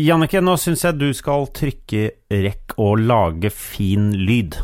[0.00, 4.56] Jannicke, nå syns jeg du skal trykke rekk og lage fin lyd.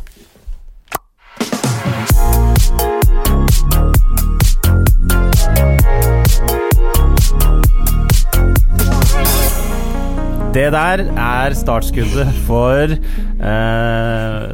[10.55, 14.47] Det der er startskuddet for eh,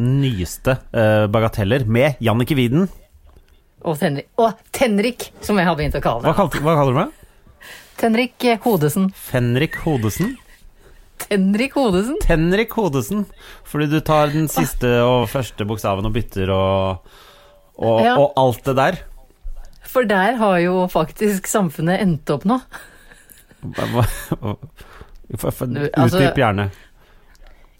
[0.00, 2.88] nyeste eh, bagateller med Jannicke Widen.
[3.84, 6.38] Og, Tenrik, og Tenrik, som jeg har begynt å kalle Hva, det.
[6.40, 7.12] kalte- hva kaller du meg?
[7.98, 9.10] Tenrik Hodesen.
[9.14, 10.36] Fenrik Hodesen?
[11.28, 12.18] Tenrik Hodesen?
[12.22, 13.24] Tenrik Hodesen.
[13.66, 17.02] Fordi du tar den siste og første bokstaven og bytter og,
[17.76, 18.14] og, Ja.
[18.18, 19.00] og alt det der.
[19.88, 22.60] For der har jo faktisk samfunnet endt opp nå.
[23.62, 23.72] Du,
[25.92, 26.70] altså- Utdyp gjerne.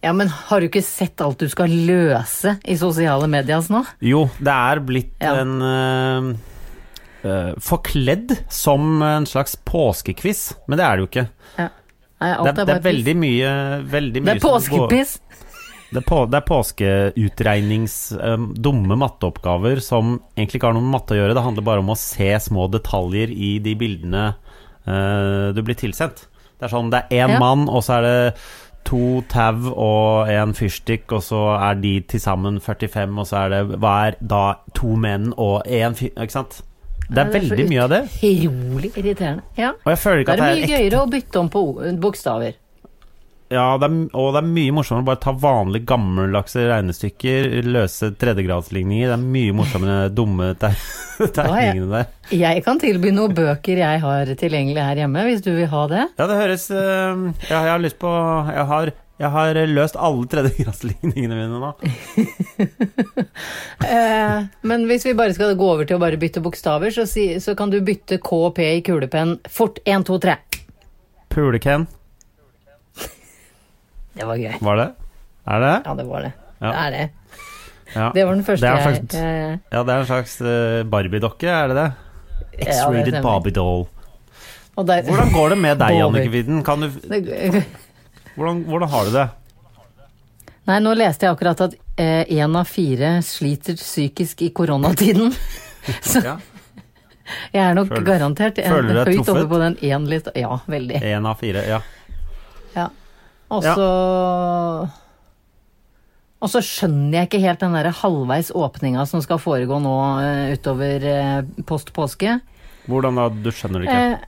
[0.02, 3.80] Ja, men har du ikke sett alt du skal løse i sosiale medier nå?
[4.00, 5.34] Jo, det er blitt Ja.
[5.40, 6.36] en eh,
[7.24, 11.26] eh, Forkledd som en slags påskekviss, men det er det jo ikke.
[11.58, 11.68] Nei,
[12.18, 13.50] Det er, det er veldig mye,
[13.86, 15.18] veldig mye Det er påskepiss!
[15.88, 20.92] Det er, på, det er påskeutregnings Um, dumme matteoppgaver som egentlig ikke har noe med
[20.98, 21.36] matte å gjøre.
[21.38, 24.24] Det handler bare om å se små detaljer i de bildene
[24.84, 26.26] uh, du blir tilsendt.
[26.58, 27.38] Det er sånn, det er én Ja.
[27.40, 28.34] mann, og så er det
[28.88, 33.54] to tau og en fyrstikk, og så er de til sammen 45, og så er
[33.54, 36.10] det Hva er da to menn og én fyr...
[36.16, 36.62] Ikke sant?
[37.08, 38.00] Det er veldig mye av det.
[38.20, 39.44] Utrolig irriterende.
[39.56, 39.74] Ja.
[39.80, 41.62] Og jeg føler ikke er det mye det er mye gøyere å bytte om på
[42.02, 42.56] bokstaver.
[43.48, 48.10] Ja, det er, og det er mye morsommere å bare ta vanlige gammeldagse regnestykker, løse
[48.20, 49.08] tredjegradsligninger.
[49.08, 52.10] Det er mye morsommere enn de dumme tegningene der.
[52.36, 56.04] Jeg kan tilby noen bøker jeg har tilgjengelig her hjemme, hvis du vil ha det.
[56.20, 58.12] Ja, det høres øh, ja, Jeg har lyst på
[58.52, 61.72] Jeg har, jeg har løst alle tredjegradsligningene mine nå.
[63.88, 67.28] Eh, men hvis vi bare skal gå over til å bare bytte bokstaver, så, si,
[67.40, 69.78] så kan du bytte K og P i kulepenn fort.
[69.86, 70.34] 1, 2, 3.
[71.32, 71.86] Puleken,
[74.18, 74.56] Det var gøy.
[74.66, 74.88] var det?
[75.48, 75.72] Er det?
[75.86, 76.32] Ja, det var det.
[76.58, 76.68] Ja.
[76.72, 77.04] Det er det.
[77.94, 78.08] Ja.
[78.14, 81.76] Det var den første jeg eh, Ja, det er en slags øh, Barbie-dokke, er det
[81.78, 81.86] det?
[82.66, 83.86] X-rated ja, Barbie-doll.
[84.76, 86.04] der, Hvordan går det med deg, Barbie.
[86.04, 86.64] Annike Widen?
[86.66, 86.90] Kan du
[88.38, 89.26] hvordan, hvordan har du det?
[90.68, 95.32] Nei, nå leste jeg akkurat at én av fire sliter psykisk i koronatiden.
[96.12, 96.36] Så Ja.
[97.52, 99.32] jeg er nok Føler- garantert en, føler du høyt truffet?
[99.34, 100.32] oppe på den én-lista.
[100.36, 101.00] Ja, veldig.
[101.02, 101.80] Én av fire, ja.
[102.76, 102.88] Ja.
[103.50, 103.88] Og så
[106.40, 110.52] Og så skjønner jeg ikke helt den der halvveis åpninga som skal foregå nå eh,
[110.54, 112.36] utover eh, post påske.
[112.86, 113.24] Hvordan da?
[113.42, 114.04] Du skjønner det ikke?
[114.12, 114.26] Eh,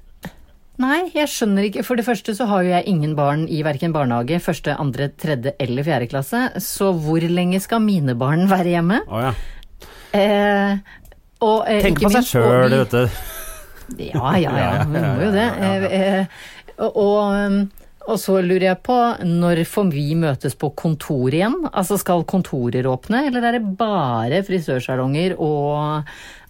[0.80, 1.84] nei, jeg skjønner ikke.
[1.86, 5.52] For det første så har jo jeg ingen barn i verken barnehage, første, andre, tredje
[5.60, 6.40] eller fjerde klasse.
[6.64, 9.02] Så hvor lenge skal mine barn være hjemme?
[9.06, 9.34] Å ja.
[10.16, 10.78] Eh,
[11.40, 13.20] og, eh, Tenk på seg minst- og sjøl, vet du.
[14.10, 14.72] Ja, ja, ja.
[14.86, 15.50] Vi må jo det.
[15.92, 16.24] Eh,
[16.80, 17.56] Og, og, um,
[18.08, 18.94] og så lurer jeg på,
[19.28, 21.58] når får vi møtes på kontor igjen?
[21.76, 26.08] Altså skal kontorer åpne, eller er det bare frisørsalonger og,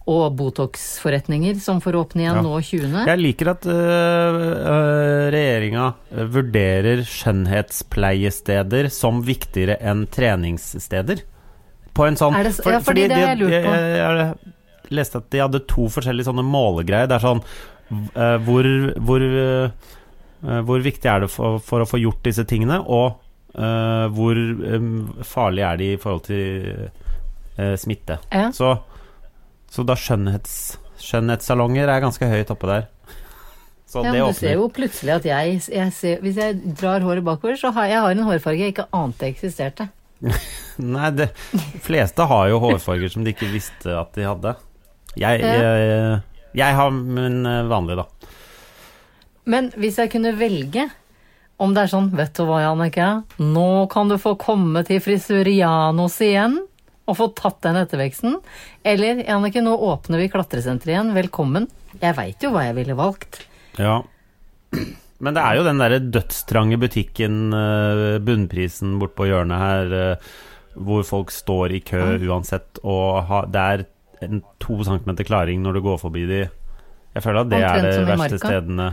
[0.09, 2.45] og Botox-forretninger som får åpne igjen Ja.
[2.45, 2.95] nå 20.?
[3.07, 4.39] Jeg liker at uh,
[5.35, 5.91] regjeringa
[6.33, 11.27] vurderer skjønnhetspleiesteder som viktigere enn treningssteder.
[11.95, 13.77] På en sånn det for, ja, fordi det har jeg lurt på.
[13.77, 14.55] Jeg, jeg,
[14.95, 17.09] leste at de hadde to forskjellige sånne målegreier.
[17.11, 18.69] Det er sånn eh, hvor,
[19.07, 19.91] hvor, eh,
[20.67, 23.21] hvor viktig er det for, for å få gjort disse tingene, og
[23.55, 24.89] eh, hvor eh,
[25.27, 26.71] farlig er de i forhold til
[27.59, 28.21] eh, smitte.
[28.33, 28.49] Ja.
[28.57, 28.75] Så,
[29.71, 30.57] så da skjønnhets,
[31.01, 32.89] skjønnhetssalonger er ganske høyt oppe der.
[33.91, 37.03] Så Ja, det men du ser jo plutselig at jeg, jeg ser, Hvis jeg drar
[37.03, 39.89] håret bakover, så har jeg har en hårfarge jeg ikke ante eksisterte.
[40.95, 41.27] Nei, de
[41.83, 44.55] fleste har jo hårfarger som de ikke visste at de hadde.
[45.19, 46.21] Jeg, jeg,
[46.55, 48.31] jeg har min eh, vanlige, da.
[49.51, 50.87] Men hvis jeg kunne velge
[51.61, 53.07] om det er sånn, vet du hva Jannicke,
[53.43, 56.57] nå kan du få komme til frisurianos igjen
[57.11, 58.39] og få tatt den etterveksten.
[58.87, 61.67] Eller Jannicke, nå åpner vi klatresenteret igjen, velkommen.
[61.99, 63.43] Jeg veit jo hva jeg ville valgt.
[63.81, 64.01] Ja.
[65.21, 70.31] Men det er jo den derre dødstrange butikken, Bunnprisen bunnprisen bortpå hjørnet her, eh,
[70.81, 73.85] hvor folk står i kø uansett, og det er
[74.25, 76.41] en to centimeter klaring når du går forbi de.
[77.17, 78.47] Jeg føler at det Omtrent er det verste Marka.
[78.47, 78.89] stedene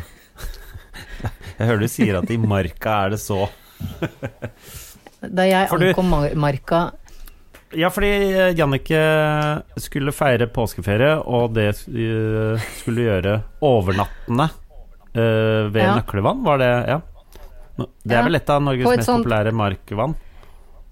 [1.59, 3.43] Jeg hører du sier at i Marka er det så
[5.21, 6.79] Da jeg ankom Marka
[7.75, 8.99] Ja, fordi eh, Jannicke
[9.83, 13.33] skulle feire påskeferie, og det eh, skulle gjøre
[13.65, 14.47] overnattende
[15.11, 15.95] eh, ved Ja.
[15.99, 17.01] Nøklevann, var det Ja.
[17.77, 20.15] Det er vel et av Norges mest sånt- populære markvann.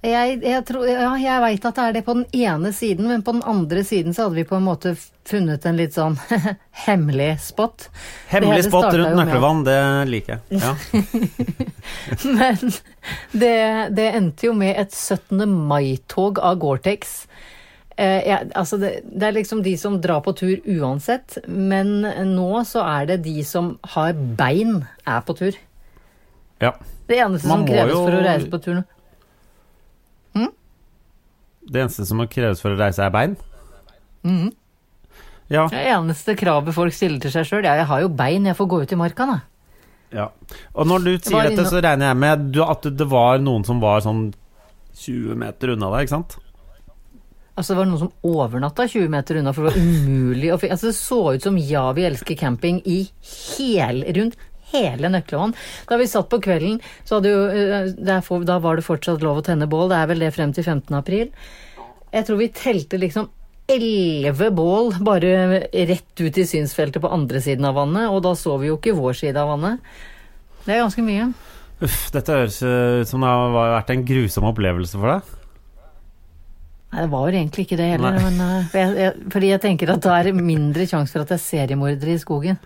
[0.06, 3.24] Jeg, jeg, tror, ja, jeg veit at det er det på den ene siden, men
[3.26, 4.92] på den andre siden så hadde vi på en måte
[5.26, 6.18] funnet en litt sånn
[6.86, 7.88] hemmelig spot.
[8.30, 9.78] Hemmelig spot rundt nøkkelvann, det
[10.12, 10.62] liker jeg.
[10.62, 10.76] Ja.
[12.40, 12.72] Men
[13.32, 13.56] det,
[13.98, 15.42] det endte jo med et 17.
[15.70, 17.16] mai-tog av Gore-Tex.
[17.98, 22.02] Eh, ja, altså det, det er liksom de som drar på tur uansett, men
[22.36, 25.56] nå så er det de som har bein, er på tur.
[26.62, 26.74] ja.
[27.06, 28.82] Det eneste Man som kreves jo- for å reise på tur nå.
[31.66, 33.36] Det eneste som må kreves for å reise, er bein?
[34.26, 34.54] Mm.
[35.52, 35.68] Ja.
[35.70, 38.70] Det eneste kravet folk stiller til seg sjøl, er jeg har jo bein, jeg får
[38.72, 39.38] gå ut i marka, da.
[40.22, 40.30] ja.
[40.74, 44.02] Og når du sier dette, så regner jeg med at det var noen som var
[44.06, 44.28] sånn
[44.96, 46.38] 20 meter unna deg, ikke sant?
[47.56, 50.76] Altså Det var noen som overnatta 20 meter unna, for det var umulig å finne
[50.76, 52.98] altså, Det så ut som Ja, vi elsker camping i
[53.56, 54.36] hel, rundt
[54.74, 55.56] hele nøkkelhånd.
[55.90, 59.46] Da vi satt på kvelden, så hadde jo eh, Da var det fortsatt lov å
[59.46, 59.90] tenne bål.
[59.92, 60.94] Det er vel det frem til 15.
[60.98, 61.32] april.
[62.16, 63.30] Jeg tror vi telte liksom
[63.72, 65.32] elleve bål bare
[65.90, 68.94] rett ut i synsfeltet på andre siden av vannet, og da så vi jo ikke
[68.98, 69.96] vår side av vannet.
[70.66, 71.32] Det er ganske mye.
[71.84, 75.34] Uff, dette høres eh, ut som det har vært en grusom opplevelse for deg.
[76.94, 79.92] Nei, det var jo egentlig ikke det heller, men, eh, jeg, jeg, fordi jeg tenker
[79.92, 82.62] at da er det mindre sjanse for at det er seriemordere i skogen.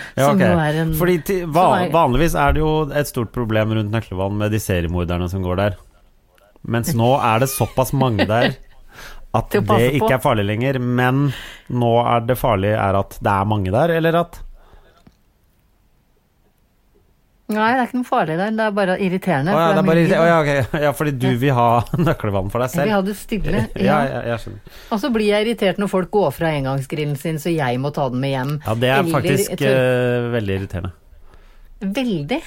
[0.18, 3.92] Ja, er en Fordi til, va, er- Vanligvis er det jo et stort problem rundt
[3.94, 5.76] Nøklevann med de seriemorderne som går der.
[6.62, 8.54] Mens nå er det såpass mange der
[9.38, 9.64] at det
[9.98, 10.78] ikke er farlig lenger.
[10.80, 11.32] Men
[11.72, 14.40] nå er det farlige er at det er mange der, eller at
[17.52, 19.52] Nei, det er ikke noe farlig der, det er bare irriterende.
[19.52, 20.22] Å ja, for er bare, irriterende.
[20.22, 20.82] å, ja, okay.
[20.86, 21.66] ja, fordi du vil ha
[22.08, 22.94] nøkkelvann for deg Jeg vil selv?
[22.96, 23.62] ha det stille.
[23.76, 23.98] Ja, Ja.
[24.08, 24.80] jeg, jeg skjønner.
[24.96, 28.08] Og så blir jeg irritert når folk går fra engangsgrillen sin, så jeg må ta
[28.12, 28.52] den med hjem.
[28.66, 30.92] Ja, det er Eller faktisk tør- eh, veldig irriterende.
[31.82, 32.40] Veldig.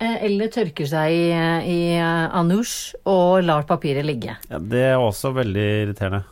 [0.00, 1.24] Eh, Eller tørker seg i,
[1.68, 4.36] i eh, anoush og lar papiret ligge.
[4.50, 6.22] Ja, det er også veldig irriterende.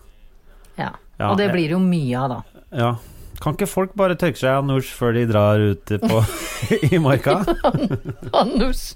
[0.79, 0.93] Ja.
[1.31, 2.63] Og det blir jo mye av, da.
[2.77, 2.91] Ja.
[3.43, 6.23] Kan ikke folk bare tørke seg av norsk før de drar ut på,
[6.93, 7.41] i marka?
[8.37, 8.93] Annors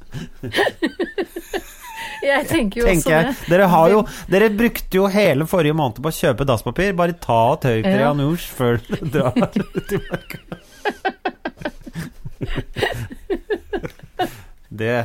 [2.21, 3.51] jeg tenker jo tenker også det.
[3.53, 4.01] Dere, har jo,
[4.31, 6.93] dere brukte jo hele forrige måned på å kjøpe dasspapir.
[6.99, 10.39] Bare ta og tørk dere av Noush før dere drar ut i marka.
[14.71, 14.99] Det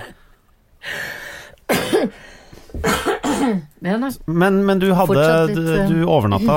[4.26, 6.56] Men, men du hadde litt, du, eh, du overnatta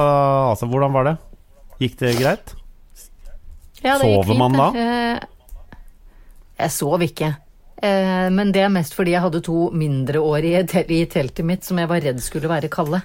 [0.50, 1.16] Altså, hvordan var det?
[1.82, 2.57] Gikk det greit?
[3.84, 4.70] Ja, det gikk Sover fint, man da?
[4.74, 4.86] det.
[4.86, 5.28] Eh,
[6.64, 7.36] Jeg sov ikke.
[7.82, 11.78] Eh, Men det er mest fordi jeg hadde to mindreårige i i teltet mitt som
[11.78, 13.02] jeg var redd skulle være kalde.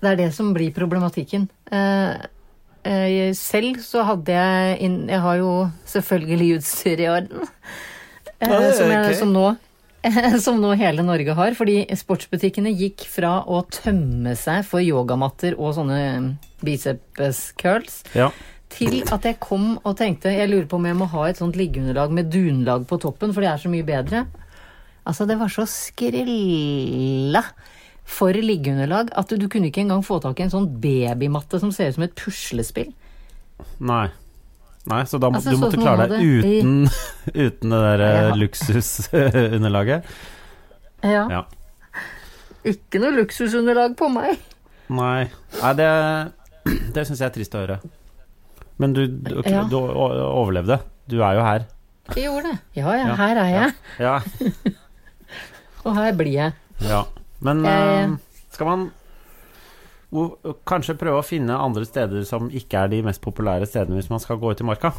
[0.00, 1.48] Det er det som blir problematikken.
[1.72, 2.26] Eh,
[2.84, 7.48] eh, Selv så hadde jeg inn, Jeg har jo selvfølgelig utstyr i orden.
[8.40, 9.56] Som, jeg, som, nå,
[10.40, 11.52] som nå hele Norge har.
[11.54, 18.30] Fordi sportsbutikkene gikk fra å tømme seg for yogamatter og sånne biceps curls Ja.
[18.70, 21.56] Til at jeg kom og tenkte jeg lurer på om jeg må ha et sånt
[21.58, 24.24] liggeunderlag med dunlag på toppen, for det er så mye bedre.
[25.06, 27.42] Altså, det var så skrilla
[28.10, 31.70] for liggeunderlag at du, du kunne ikke engang få tak i en sånn babymatte som
[31.74, 32.90] ser ut som et puslespill.
[33.80, 34.08] Nei.
[34.90, 36.88] Nei, så da må- Altså, du sånn måtte som klare deg uten,
[37.46, 38.34] uten det der eh, Ja.
[38.40, 40.04] luksusunderlaget?
[41.04, 41.24] Ja.
[41.30, 41.42] Ja.
[42.64, 44.38] Ikke noe luksusunderlag på meg.
[44.90, 45.28] Nei,
[45.60, 45.88] Nei det,
[46.96, 47.78] det syns jeg er trist å høre.
[48.80, 49.64] Men du, du, Ja.
[49.68, 50.80] du overlevde.
[51.10, 51.66] Du er jo her.
[52.16, 52.58] Jeg gjorde det.
[52.80, 53.14] Ja, ja, Ja.
[53.20, 53.74] her er jeg.
[54.00, 54.14] Ja.
[55.84, 56.52] Og her blir jeg.
[56.84, 57.02] ja.
[57.40, 58.16] Men Jeg- eh,
[58.52, 58.90] skal man
[60.66, 64.20] kanskje prøve å finne andre steder som ikke er de mest populære stedene hvis man
[64.20, 64.90] skal gå ut i marka?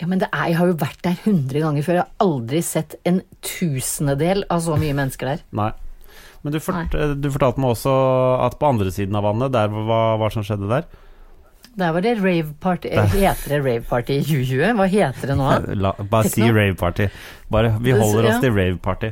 [0.00, 1.98] Ja, men det er, jeg har jo vært der hundre ganger før.
[1.98, 5.42] Jeg har aldri sett en tusendedel av så mye mennesker der.
[5.52, 5.70] Nei.
[6.42, 7.92] Men du, fort, du fortalte meg også
[8.46, 10.86] at på andre siden av vannet, der hva, hva som skjedde der
[11.78, 12.88] Der var det rave-party.
[12.90, 14.72] Eh, Heter det rave-party i 2020?
[14.76, 15.48] Hva heter det nå?
[15.84, 17.06] La, Bare si rave party.
[17.48, 18.40] Bare, vi holder oss ja.
[18.42, 19.10] til rave party.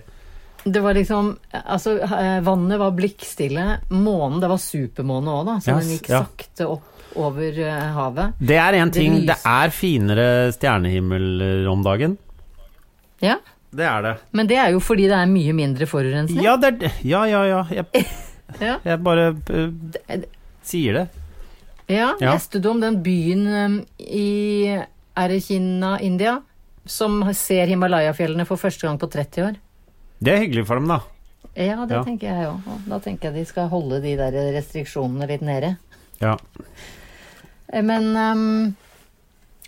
[0.68, 3.66] Det var liksom Altså, eh, vannet var blikkstille.
[3.94, 6.22] Månen, det var supermåne òg, da, så yes, den gikk ja.
[6.26, 8.34] sakte opp over eh, havet.
[8.42, 9.20] Det er én ting.
[9.22, 12.18] Det, Det er finere stjernehimmel om dagen.
[13.24, 13.38] Ja,
[13.70, 14.12] Det er det.
[14.32, 16.42] men det er jo fordi det er mye mindre forurensning.
[16.44, 16.92] Ja, det er.
[17.06, 17.62] Ja, ja, ja.
[17.70, 18.04] Jeg,
[18.60, 18.78] Ja.
[18.84, 20.22] jeg bare uh,
[20.64, 21.06] sier det.
[21.88, 22.34] Ja, Ja.
[22.34, 24.66] leste du om den byen um, i
[25.16, 26.42] Er det Kina, India?
[26.86, 29.56] Som ser Himalaya-fjellene for første gang på 30 år?
[30.20, 31.00] Det er hyggelig for dem, da.
[31.56, 32.02] Ja, det Ja.
[32.04, 32.60] tenker jeg òg.
[32.88, 35.76] Da tenker jeg de skal holde de der restriksjonene litt nede.
[36.20, 36.36] Ja.
[37.72, 38.76] Eh, Men um,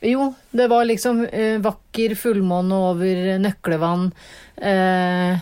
[0.02, 4.12] jo, det var liksom uh, vakker fullmåne over nøklevann.
[4.60, 5.38] eh,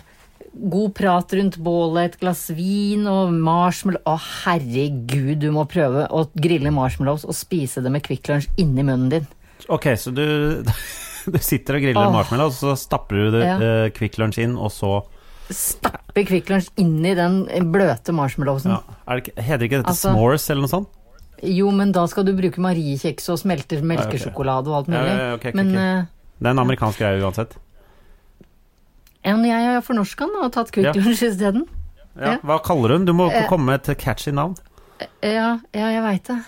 [0.53, 4.01] god prat rundt bålet, et glass vin og marshmallow.
[4.09, 4.15] Å,
[4.45, 9.09] herregud, du må prøve å grille marshmallows og spise det med Kvikk Lunsj inni munnen
[9.13, 9.27] din.
[9.69, 10.23] Ok, så du,
[11.33, 12.13] du sitter og griller Åh.
[12.15, 13.57] marshmallows, så stapper du det, Ja.
[13.59, 15.03] eh, Kvikk Lunsj inn, og så
[15.49, 17.39] Stapper Kvikk Lunsj inni den
[17.73, 18.69] bløte marshmallowsen.
[18.75, 19.15] ja.
[19.17, 20.89] det, Heter ikke dette Altså- s'mores eller noe sånt?
[21.41, 25.07] Jo, men da skal du bruke mariekjeks og smelte melkesjokolade og alt mulig.
[25.07, 25.63] ja, ja, okay, okay.
[25.63, 26.05] Men eh,
[26.39, 27.55] Det er en amerikansk greie uansett.
[29.25, 30.93] Ja, men jeg har fornorska den og tatt Kvikk Ja.
[30.95, 31.65] Lunsj isteden.
[32.15, 32.33] Ja.
[32.33, 32.37] Ja.
[32.43, 33.05] Hva kaller du den?
[33.05, 33.47] Du må Eh.
[33.49, 34.55] komme med et catchy navn.
[35.23, 36.39] Ja, ja, jeg veit det.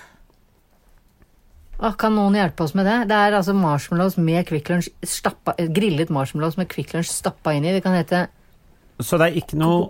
[1.82, 3.08] Å, kan noen hjelpe oss med det?
[3.10, 7.72] Det er altså marshmallows med Lunsj stappa Grillet marshmallows med Lunsj stappa inn i.
[7.72, 8.28] Det kan hete
[9.00, 9.90] Så det er ikke noe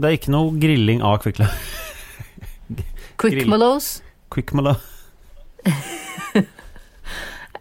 [0.00, 1.58] Det er ikke noe grilling av Quickmallows?
[3.18, 3.48] Quick Grill.
[3.50, 4.02] Mallows.
[4.30, 4.76] Quick Malo.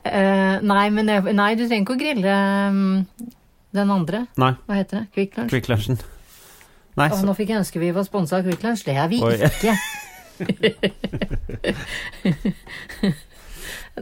[0.08, 2.36] Eh, nei, men nei, du trenger ikke å grille
[2.72, 3.08] um,
[3.77, 4.25] den andre.
[4.41, 5.07] Nei, Hva heter det?
[5.15, 5.51] Quick Lunch?
[5.53, 6.00] Quick Lunchen.
[6.98, 8.84] Nei, Åh, så, nå fikk jeg ønske vi var sponsa av Quick Lunch.
[8.88, 9.36] Det er vi Oi.
[9.48, 9.74] ikke.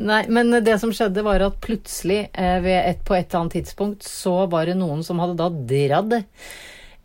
[0.09, 3.57] Nei, men det som skjedde var at plutselig, eh, ved et, på et eller annet
[3.61, 6.25] tidspunkt, så var det noen som hadde da dratt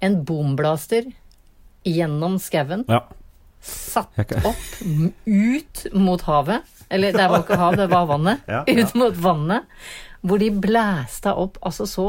[0.01, 1.07] en bomblaster
[1.87, 3.05] gjennom skauen, ja.
[3.63, 4.83] satt opp
[5.27, 6.77] ut mot havet.
[6.91, 8.47] Eller det var ikke hav, det var vannet.
[8.51, 8.75] Ja, ja.
[8.83, 9.63] Ut mot vannet.
[10.27, 11.61] Hvor de blæsta opp.
[11.63, 12.07] Altså så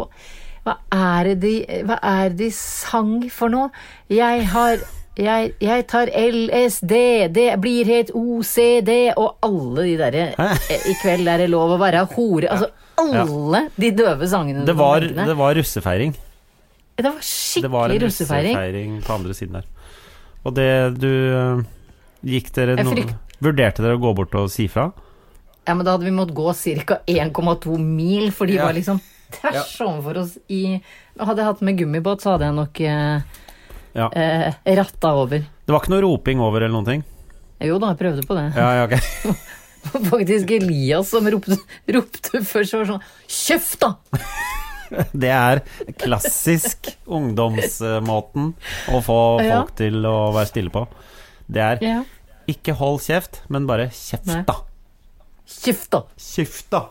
[0.65, 1.53] Hva er det de,
[1.89, 3.71] hva er det de sang for noe?
[4.13, 4.83] Jeg har
[5.21, 6.93] jeg, jeg tar LSD,
[7.35, 11.79] det blir helt OCD, og alle de derre eh, I kveld er det lov å
[11.81, 12.47] være hore.
[12.53, 12.69] Altså
[13.01, 14.63] alle de døve sangene.
[14.65, 16.13] Det var, det var russefeiring.
[17.01, 18.55] det var Det skikkelig var en russefeiring.
[18.55, 19.67] russefeiring på andre siden der.
[20.45, 20.69] Og det
[21.01, 21.63] du øh,
[22.25, 24.87] Gikk dere noen Vurderte dere å gå bort og si fra?
[25.67, 26.53] Ja, men da hadde vi måttet gå
[26.85, 26.99] ca.
[27.09, 28.65] 1,2 mil, for de Ja.
[28.69, 29.01] var liksom
[29.38, 30.81] tvers overfor oss i
[31.19, 33.21] Hadde jeg hatt med gummibåt, så hadde jeg nok eh,
[33.97, 34.07] Ja.
[34.15, 35.39] eh, ratta over.
[35.65, 37.03] Det var ikke noe roping over eller noen ting?
[37.61, 38.45] Jo da, jeg prøvde på det.
[38.55, 39.38] Ja, ja, ok.
[40.13, 41.57] Faktisk Elias som ropte,
[41.89, 43.95] ropte først var sånn Kjeft, da!
[45.15, 45.61] Det er
[46.01, 48.50] klassisk ungdomsmåten
[48.91, 49.61] å få Ja.
[49.61, 50.83] folk til å være stille på.
[51.47, 52.00] Det er Ja.
[52.51, 54.57] ikke hold kjeft, men bare kjeft, da.
[55.47, 56.03] Kjeft, da!
[56.19, 56.81] Kjeft, da.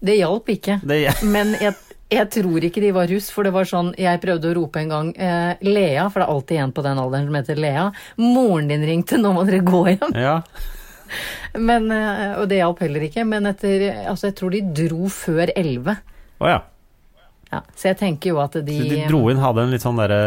[0.00, 0.78] Det hjalp ikke.
[0.86, 0.98] Det,
[1.34, 1.74] Men jeg,
[2.12, 4.92] jeg tror ikke de var russ, for det var sånn Jeg prøvde å rope en
[4.94, 7.86] gang eh, Lea, for det er alltid en på den alderen som heter Lea.
[8.22, 10.18] Moren din ringte, nå må dere gå hjem.
[10.18, 10.40] ja.
[11.68, 13.22] Men, eh, og det hjalp heller ikke.
[13.24, 15.94] Men etter Altså, jeg tror de dro før elleve.
[16.38, 16.58] Oh, ja.
[17.48, 19.96] Ja, så jeg tenker jo at de Så de dro inn, hadde en litt sånn
[19.96, 20.18] derre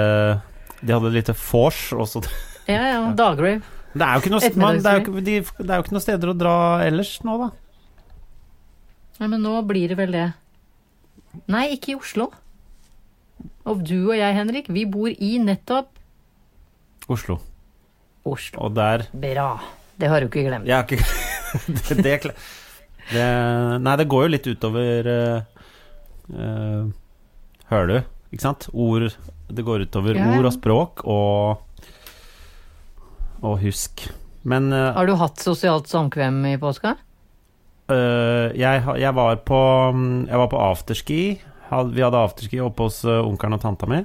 [0.81, 2.23] De hadde litt vors også.
[2.65, 3.03] Ja, ja.
[3.21, 3.61] Dagrave.
[3.91, 6.55] Det er noe, man, det er jo det er jo ikke noe steder å dra
[6.85, 7.49] ellers nå, da.
[9.21, 10.29] Nei, men nå blir det vel det.
[11.53, 12.31] Nei, ikke i Oslo.
[13.69, 15.91] Og du og jeg, Henrik, vi bor i nettopp
[17.11, 17.35] Oslo.
[18.25, 18.63] Oslo.
[18.65, 19.51] Og der Bra.
[20.01, 20.65] Det har du ikke glemt.
[20.65, 21.05] Jeg har ikke
[21.77, 22.33] det, det,
[23.11, 23.27] det
[23.85, 25.61] Nei, det går jo litt utover uh,
[26.33, 26.89] uh,
[27.69, 28.09] Hører du?
[28.33, 28.69] Ikke sant?
[28.73, 29.05] Ord
[29.51, 30.39] Det går utover Ja, ja.
[30.39, 31.85] ord og språk og
[33.45, 34.07] Og husk.
[34.41, 36.97] Men uh, Har du hatt sosialt samkvem i påska?
[37.91, 39.59] Uh, jeg, jeg var på
[39.95, 41.21] mm, Jeg var på afterski.
[41.91, 44.01] Vi hadde afterski oppe hos uh, onkelen og tanta mi.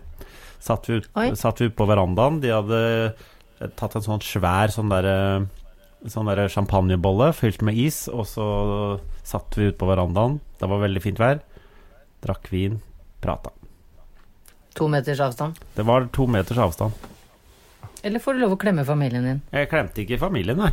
[0.63, 2.41] Satt vi, ut, satt vi ut på verandaen.
[2.43, 5.47] De hadde eh, tatt en sånn svær sånn derre
[6.07, 8.45] Sånn der champagnebolle fylt med is, og så
[9.27, 10.37] satt vi ute på verandaen.
[10.61, 11.41] Det var veldig fint vær.
[12.23, 12.77] Drakk vin,
[13.25, 13.51] prata.
[14.79, 15.59] To meters avstand.
[15.75, 17.09] Det var to meters avstand.
[18.07, 19.41] Eller får du lov å klemme familien din?
[19.57, 20.71] Jeg klemte ikke familien, nei.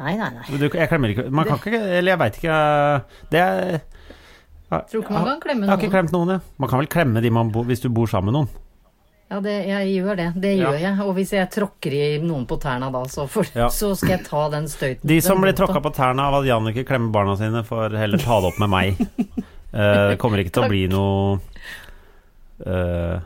[0.00, 0.44] Nei, nei, nei.
[0.56, 2.54] Du, jeg klemmer ikke Man kan ikke Eller jeg veit ikke
[3.34, 3.80] Det er
[4.70, 5.68] Tror ikke man kan klemme noen.
[5.68, 6.42] Jeg har ikke klemt noen, jeg.
[6.62, 8.50] Man kan vel klemme de man bo, hvis du bor sammen med noen.
[9.30, 10.26] Ja, det, jeg gjør det.
[10.44, 10.68] Det Ja.
[10.70, 10.92] gjør jeg.
[11.08, 13.66] Og hvis jeg tråkker i noen på tærne da, så, for, Ja.
[13.74, 15.02] så skal jeg ta den støyten.
[15.10, 18.38] De som blir tråkka på tærne av at Jannicke klemmer barna sine, får heller ta
[18.40, 19.02] det opp med meg.
[19.70, 21.38] Eh, Det kommer ikke til å bli noe
[22.66, 23.20] uh,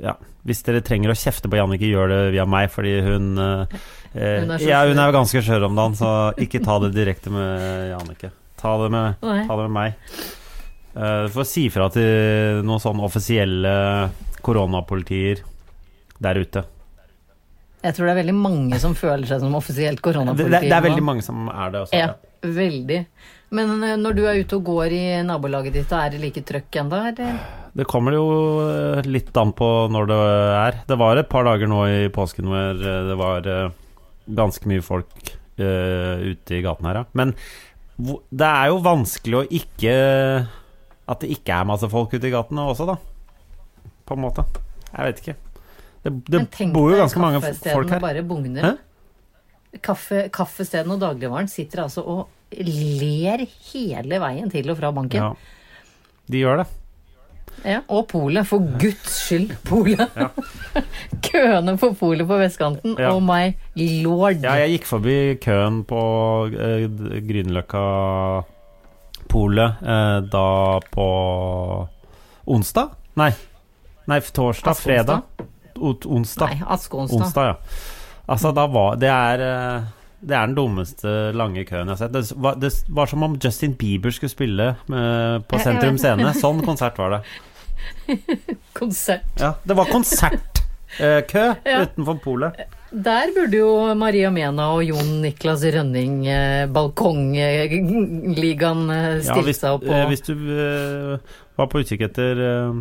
[0.00, 0.14] Ja,
[0.46, 3.80] hvis dere trenger å kjefte på Jannicke, gjør det via meg, fordi hun eh,
[4.14, 7.30] eh, Hun er Ja, hun er ganske skjør om dagen, så ikke ta det direkte
[7.32, 8.30] med Jannicke.
[8.60, 9.94] Ta det med, ta det med meg.
[10.96, 14.10] Eh, Du får si fra til noen sånn offisielle
[14.44, 15.42] koronapolitier
[16.20, 16.64] der ute.
[17.80, 20.50] Jeg tror det er veldig mange som føler seg som offisielt koronapoliti.
[20.52, 21.96] det, det er veldig mange som er det også.
[21.96, 22.10] Ja,
[22.44, 22.98] veldig.
[23.56, 26.82] Men eh, når du er ute og går i nabolaget ditt, er det like trøkk
[26.82, 27.40] ennå, eller?
[27.72, 28.24] Det kommer jo
[29.06, 30.18] litt an på når det
[30.58, 30.78] er.
[30.90, 33.46] Det var et par dager nå i påsken hvor det var
[34.36, 37.04] ganske mye folk uh, ute i gaten her, ja.
[37.18, 37.34] Men
[38.00, 39.94] det er jo vanskelig å ikke
[41.10, 42.96] At det ikke er masse folk ute i gatene også, da.
[44.08, 44.46] På en måte.
[44.90, 45.36] Jeg vet ikke.
[46.00, 48.00] Det, det bor jo ganske mange folk her.
[48.02, 48.78] bare bugner.
[49.84, 52.22] Kaffe, kaffestedene og dagligvaren sitter altså og
[52.56, 55.28] ler hele veien til og fra banken.
[55.28, 55.34] Ja.
[56.30, 56.68] De gjør det.
[57.64, 60.08] Ja, og polet, for guds skyld, polet.
[61.28, 63.10] Køene på polet på vestkanten, Ja.
[63.12, 63.50] oh my
[64.02, 64.40] lord.
[64.42, 66.00] Ja, jeg gikk forbi køen på
[66.54, 66.86] eh,
[67.28, 67.84] Grünerløkka
[69.30, 70.46] Polet eh, da
[70.90, 71.06] på
[72.50, 72.96] onsdag?
[73.20, 73.30] Nei,
[74.10, 74.74] Nei torsdag?
[74.80, 75.46] Fredag?
[75.78, 76.50] O onsdag.
[76.56, 77.26] Nei, askeonsdag.
[77.28, 77.54] Onsdag, ja.
[78.30, 79.88] Altså, da var Det er eh,
[80.20, 82.12] det er den dummeste lange køen jeg har sett.
[82.12, 85.96] Det var, det var som om Justin Bieber skulle spille med, på Jeg- jeg Sentrum.
[85.98, 86.34] Scene.
[86.36, 87.22] Sånn konsert var det.
[88.76, 89.24] Konsert.
[89.40, 91.80] Ja, det var konsertkø Ja.
[91.86, 92.52] utenfor polet.
[92.92, 99.70] Der burde jo Maria Mena og Jon Niklas Rønning, eh, balkongligaen, eh, stilt seg seg
[99.78, 101.18] opp eh, og hvis du eh,
[101.56, 102.72] var på utkikk etter eh,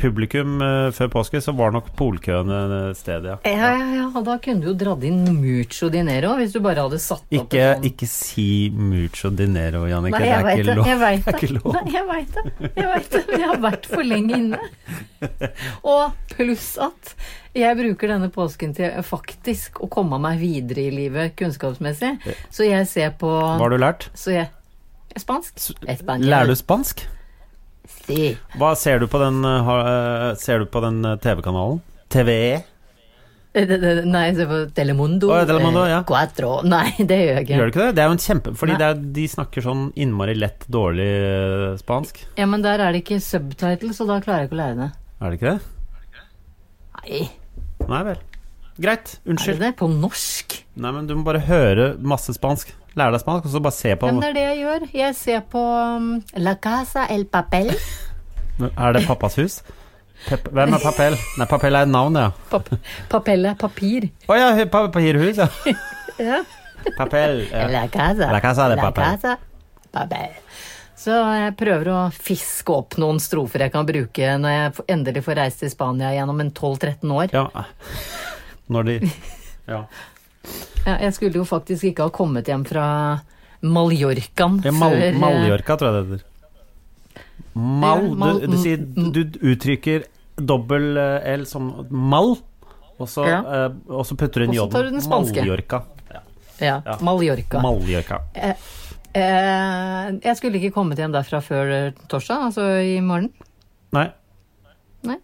[0.00, 3.36] publikum eh, før påske, så var nok polkøene stedet, ja.
[3.48, 7.00] ja, ja, ja, da kunne du jo dratt inn mucho dinero hvis du bare hadde
[7.02, 7.86] satt opp Ikke, sånn.
[7.90, 10.18] ikke si mucho dinero, Jannicke.
[10.18, 10.76] Nei, Det er det.
[10.84, 10.96] Det
[11.34, 11.70] er ikke lov.
[11.78, 12.72] Nei, jeg veit det.
[12.74, 13.22] Jeg veit det.
[13.30, 14.60] Vi har vært for lenge inne.
[15.94, 17.14] Og pluss at
[17.54, 22.16] jeg bruker denne påsken til faktisk å komme meg videre i livet kunnskapsmessig.
[22.50, 24.10] Så jeg ser på Hva har du lært?
[24.18, 24.50] Så jeg
[25.14, 25.60] Spansk?
[26.18, 27.04] Lærer du spansk?
[28.04, 28.34] Si.
[28.60, 31.80] Hva ser du på den, eh, eh, ser du på den eh, TV-kanalen?
[32.12, 32.62] TVE?
[33.54, 35.28] Nei, jeg det- på Telemundo.
[35.30, 36.02] Oh, ja, Telemundo, ja.
[36.02, 36.56] Quatro.
[36.66, 37.54] Nei, det gjør jeg ikke.
[37.54, 37.94] Gjør du ikke det?
[37.94, 38.54] Det er jo en kjempe...
[38.58, 41.08] Fordi det er, de snakker sånn innmari lett, dårlig
[41.80, 42.20] spansk.
[42.40, 44.90] Ja, men der er det ikke subtitle, så da klarer jeg ikke å lære det.
[45.20, 45.70] Er det ikke det?
[47.04, 47.24] Nei,
[47.88, 48.22] Nei vel.
[48.84, 49.18] Greit.
[49.22, 49.54] Unnskyld.
[49.54, 49.74] er det det?
[49.78, 50.58] På norsk?
[50.74, 52.74] Nei, men du må bare høre masse spansk.
[52.94, 54.84] Lære deg spansk, og så bare se på men det er det jeg gjør.
[54.94, 55.62] Jeg ser på
[55.96, 57.72] um, La Casa El Papel.
[58.78, 59.56] Er det pappas hus?
[60.28, 61.16] Pep Hvem er Papel?
[61.40, 62.28] Nei, Papel er et navn, ja.
[62.52, 62.68] Pap
[63.10, 64.06] papel er papir.
[64.30, 65.48] Å ja, pa- papirhus, ja.
[66.22, 66.38] Ja.
[66.96, 67.40] Papel.
[67.50, 67.64] Ja.
[67.72, 68.28] La Casa.
[68.30, 69.02] La Casa de Papel.
[69.02, 69.34] La Casa
[69.90, 70.38] Papel.
[71.04, 75.40] Så jeg prøver å fiske opp noen strofer jeg kan bruke når jeg endelig får
[75.42, 77.34] reist til Spania gjennom en 12-13 år.
[77.34, 77.66] ja.
[78.70, 78.94] Når de
[79.68, 79.82] Ja.
[80.84, 82.86] Ja, jeg skulle jo faktisk ikke ha kommet hjem fra
[83.64, 86.30] Mallorcaen ja Mal før eh, Mallorca, tror jeg det heter.
[87.54, 88.82] Mal, mal- du, du, sier,
[89.14, 89.20] du
[89.52, 90.04] uttrykker
[90.36, 92.34] dobbel eh, L som mal,
[92.98, 93.40] og så, Ja.
[93.70, 95.40] uh, og så putter du inn Og så tar j du den spanske.
[95.44, 95.82] Mallorca.
[96.12, 96.20] Ja,
[96.84, 96.96] Ja.
[97.02, 97.62] Mallorca.
[97.62, 98.18] Mallorca.
[98.34, 98.54] Eh,
[99.14, 103.30] eh, jeg skulle ikke kommet hjem derfra før torsdag, altså i morgen.
[103.94, 104.08] Nei.
[105.06, 105.16] Nei.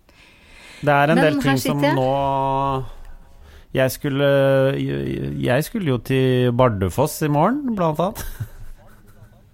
[0.81, 2.09] Det er en Men del ting som nå
[3.75, 4.29] jeg skulle,
[5.41, 8.25] jeg skulle jo til Bardufoss i morgen, blant annet.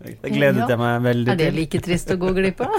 [0.07, 1.33] Det gledet jeg meg veldig til.
[1.35, 2.77] Er det like trist å gå glipp av?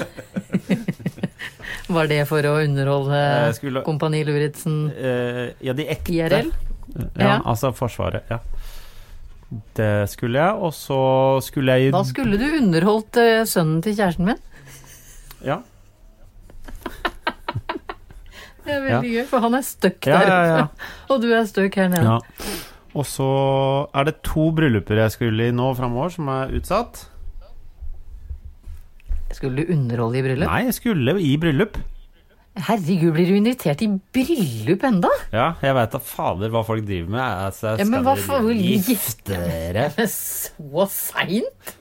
[1.97, 3.19] Var det for å underholde
[3.56, 6.12] skulle- Kompani Luritzen Eh, ja, de ekte.
[6.13, 6.52] IRL?
[6.95, 7.41] Ja, Ja.
[7.45, 8.23] altså Forsvaret.
[8.32, 8.39] Ja.
[9.76, 14.26] Det skulle jeg, og så skulle jeg Da skulle du underholdt eh, sønnen til kjæresten
[14.26, 14.39] min.
[15.45, 15.62] Ja.
[18.67, 20.63] Det er veldig gøy, for han er stuck Ja, der ja, ja.
[21.13, 22.03] Og du er stuck her nede.
[22.03, 22.56] ja.
[22.97, 23.25] Og så
[23.93, 27.03] er det to brylluper jeg skulle i nå framover, som er utsatt.
[29.36, 30.49] Skulle du underholde i bryllup?
[30.49, 31.77] Nei, jeg skulle i bryllup.
[32.58, 35.12] Herregud, blir du invitert i bryllup enda?
[35.36, 37.21] Ja, jeg veit da fader hva folk driver med.
[37.21, 39.84] Altså, Ja, men skal hva dere for- gifte dere?
[40.15, 41.75] Så seint?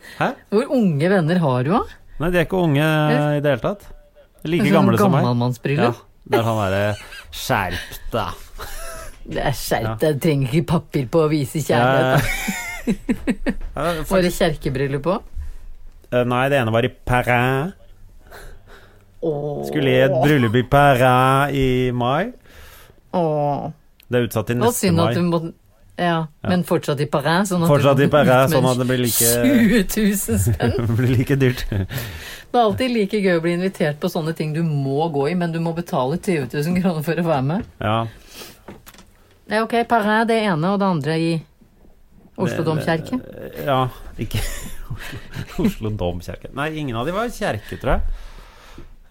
[0.53, 1.81] Hvor unge venner har du, da?
[2.21, 3.89] Nei, de er ikke unge i det hele tatt.
[4.47, 5.23] Like Sånn gamle som meg.
[5.23, 5.97] Ja, Gammalmannsbryllup?
[5.97, 6.97] det er han derre
[7.37, 8.45] Skjerp deg.
[9.27, 12.23] Det er skjerp deg, trenger ikke papir på å vise kjærlighet.
[13.75, 15.33] Ja, Var det kjerkebryllup òg?
[16.15, 16.91] Eh, Nei, det ene var i.
[19.27, 19.65] Åh.
[19.67, 22.31] Skulle i et bryllup i Perrin i mai.
[23.17, 23.67] Åh.
[24.07, 24.79] Det er utsatt til neste mai.
[24.79, 25.41] synd at du må
[25.97, 27.49] ja, men fortsatt i Paris.
[27.51, 30.75] Sånn at Fortsatt i Paris, sånn at det blir like 20 000 spenn.
[30.77, 31.63] Det blir like dyrt.
[31.71, 35.35] Det er alltid like gøy å bli invitert på sånne ting du må gå i,
[35.37, 37.67] men du må betale 20 000 kroner for å være med.
[37.81, 37.97] Ja.
[39.49, 41.31] Ja, ok, Paris det ene, og det andre i
[42.37, 43.21] Oslo Det- domkirke.
[43.65, 43.81] Ja,
[44.21, 44.41] ikke
[44.93, 46.51] Oslo, Oslo domkirke.
[46.55, 48.03] Nei, ingen av de var kjerke, tror jeg.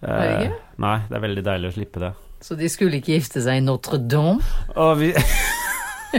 [0.00, 0.12] Det?
[0.12, 2.12] Eh, Nei, det er veldig deilig å slippe det.
[2.46, 4.44] Så de skulle ikke gifte seg i Notre-Dame.
[4.76, 5.08] Og vi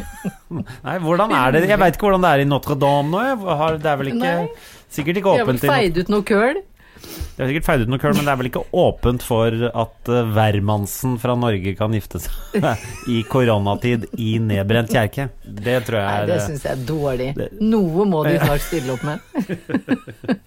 [0.88, 3.51] Nei, hvordan er det Jeg veit ikke hvordan det er i Notre-Dame nå.
[3.60, 4.73] Har, det er vel ikke Nei.
[4.93, 5.62] Sikkert ikke åpent.
[5.62, 6.60] De har vel feid ut noe køl?
[6.97, 10.10] Det er sikkert feid ut noe køl, men det er vel ikke åpent for at
[10.10, 12.63] uh, hvermannsen fra Norge kan gifte seg
[13.13, 15.27] i koronatid i nedbrent kjerke.
[15.43, 17.29] Det tror jeg er er Det syns jeg er dårlig.
[17.62, 19.21] Noe må de snart stille opp med.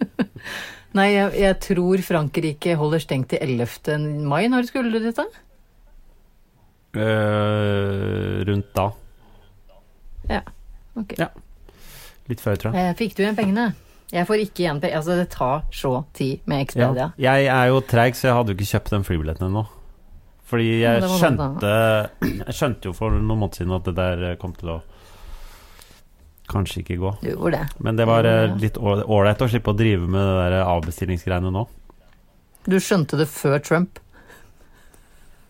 [0.99, 4.27] Nei, jeg, jeg tror Frankrike holder stengt til 11.
[4.27, 4.49] mai.
[4.51, 5.29] Når skulle du dette?
[6.97, 8.91] uh, rundt da.
[10.31, 10.41] Ja.
[11.01, 11.17] Ok.
[11.19, 11.29] Ja.
[12.31, 12.91] Litt før, tror jeg.
[12.93, 13.69] Eh, Fikk du igjen pengene?
[14.11, 14.97] Jeg får ikke igjen penger.
[15.01, 17.11] Altså, det tar så tid med Expedia.
[17.23, 19.65] Jeg er jo treig, så jeg hadde jo ikke kjøpt den flybilletten ennå.
[20.51, 21.75] Fordi jeg det var skjønte
[22.49, 24.79] Jeg skjønte jo for noen måneder siden at det der eh, kom til å
[26.51, 27.13] kanskje ikke gå.
[27.23, 27.83] Du gjorde det.
[27.87, 31.53] Men det var eh, litt ål- ålreit å slippe å drive med det der avbestillingsgreiene
[31.55, 31.63] nå.
[32.67, 34.01] Du skjønte det før Trump.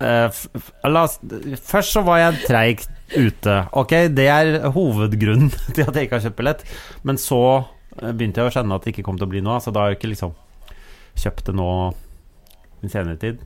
[0.01, 1.17] Eh, f f la oss,
[1.65, 3.57] først så var jeg treigt ute.
[3.77, 6.65] Ok, det er hovedgrunnen til at jeg ikke har kjøpt billett.
[7.07, 7.41] Men så
[8.01, 9.59] eh, begynte jeg å skjønne at det ikke kom til å bli noe.
[9.65, 10.35] Så da har jeg ikke liksom
[11.21, 11.69] kjøpt det nå
[12.81, 13.41] i senere tid.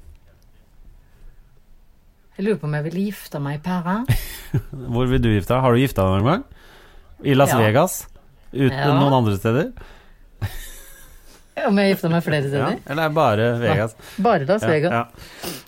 [2.35, 3.97] Jeg lurer på om jeg vil gifte meg i pæra.
[4.95, 5.63] Hvor vil du gifte deg?
[5.63, 6.45] Har du gifta deg noen gang?
[7.25, 7.61] I Las Ja.
[7.63, 8.01] Vegas?
[8.55, 8.91] Uten Ja.
[8.99, 9.69] noen andre steder?
[11.69, 12.49] Om jeg gifta meg flere Ja.
[12.51, 12.79] steder?
[12.93, 13.95] Eller bare Vegas?
[14.19, 14.93] Bare Las Vegas.
[14.93, 15.05] ja.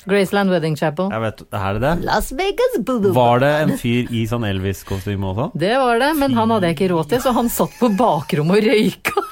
[0.06, 1.09] Graceland Wedding Chapel.
[1.11, 1.94] Jeg vet, er det det?
[2.06, 2.76] Las Vegas.
[3.16, 5.50] Var det en fyr i sånn Elvis-kostyme også?
[5.59, 8.59] Det var det, men han hadde jeg ikke råd til, så han satt på bakrommet
[8.61, 9.24] og røyka.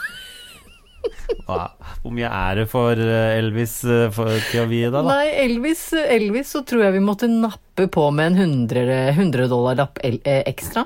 [1.47, 1.71] Hva-
[2.05, 5.03] Hvor mye er det for eh, Elvis eh, for, til å vie deg, da?
[5.09, 10.01] Nei, Elvis, Elvis så tror jeg vi måtte nappe på med en 100, 100 dollar-lapp
[10.05, 10.85] eh, ekstra.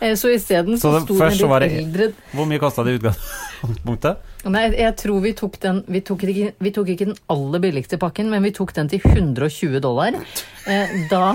[0.00, 3.00] Eh, Så isteden så, Så sto det en litt eldre Hvor mye kosta det i
[3.00, 4.20] utgangspunktet?
[4.50, 7.98] Nei, jeg, tror vi tok den vi tok, ikke, vi tok ikke den aller billigste
[8.02, 10.18] pakken, men vi tok den til 120 dollar.
[10.66, 11.28] Eh, da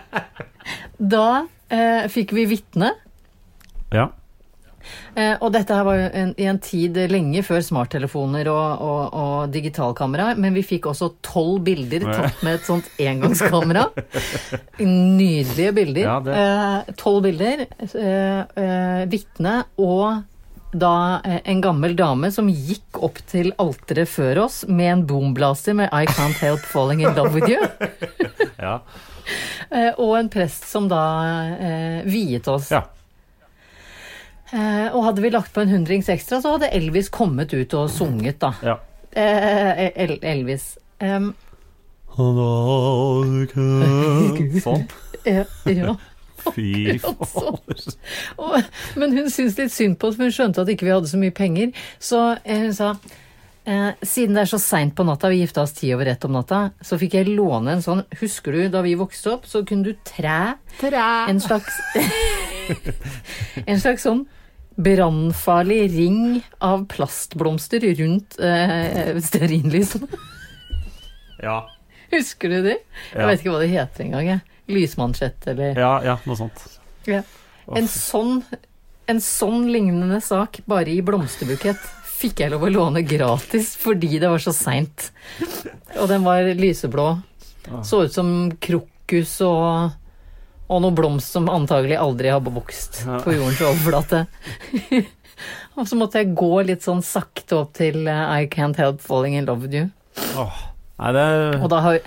[1.00, 1.28] Da
[1.72, 2.90] eh, fikk vi vitne.
[3.94, 4.10] Ja.
[5.14, 9.00] Eh, og dette her var jo en, i en tid lenge før smarttelefoner og, og,
[9.20, 13.86] og digitalkamera, men vi fikk også tolv bilder tatt med et sånt engangskamera.
[14.80, 16.04] Nydelige bilder.
[16.06, 17.64] Ja, Eh, Tolv bilder.
[17.80, 20.22] Eh, eh, Vitne og
[20.72, 25.74] da eh, en gammel dame som gikk opp til alteret før oss med en boomblaster
[25.74, 27.68] med 'I can't help falling in love with you'.
[28.58, 28.78] ja.
[29.70, 31.02] Eh, og en prest som da
[31.58, 32.70] eh, viet oss.
[32.70, 32.82] ja.
[34.52, 37.90] Eh, og hadde vi lagt på en hundrings ekstra, så hadde Elvis kommet ut og
[37.90, 38.50] sunget, da.
[38.62, 38.78] ja.
[39.12, 40.76] Eh, El Elvis.
[41.00, 41.34] Um,
[44.60, 44.82] Sånn.
[45.24, 45.94] eh, ja.
[46.54, 47.16] Fy sånn.
[48.36, 48.68] faen.
[49.00, 51.20] Men hun syntes litt synd på oss, for hun skjønte at ikke vi hadde så
[51.20, 51.72] mye penger.
[52.02, 52.90] Så eh, hun sa
[53.66, 56.32] eh, siden det er så seint på natta, vi gifta oss ti over ett om
[56.38, 59.84] natta, så fikk jeg låne en sånn Husker du da vi vokste opp, så kunne
[59.92, 60.54] du træ
[61.30, 61.76] en slags
[63.66, 64.24] En slags sånn
[64.80, 66.20] brannfarlig ring
[66.64, 70.08] av plastblomster rundt eh, stearinlysene.
[71.42, 71.58] Ja.
[72.14, 72.78] Husker du det?
[73.12, 73.26] Jeg Ja.
[73.28, 74.26] vet ikke hva det heter engang.
[74.30, 74.40] jeg.
[74.70, 76.64] Lysmansjett eller ja, ja, noe sånt.
[77.08, 77.22] Ja.
[77.76, 78.40] En sånn,
[79.10, 81.82] en sånn lignende sak, bare i blomsterbukett,
[82.20, 85.10] fikk jeg lov å låne gratis fordi det var så seint.
[85.96, 87.12] Og den var lyseblå.
[87.86, 89.94] Så ut som krokus og,
[90.66, 94.24] og noe blomst som antagelig aldri har vokst på jordens overflate.
[95.76, 99.38] og så måtte jeg gå litt sånn sakte opp til eh, I Can't Help Falling
[99.38, 99.90] In Love With You.
[100.40, 100.56] Oh,
[101.00, 101.26] Nei, det
[101.62, 102.00] Og da har